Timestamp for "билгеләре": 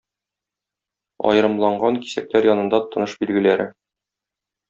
3.25-3.71